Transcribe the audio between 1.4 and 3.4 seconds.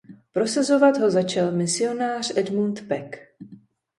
misionář Edmund Peck.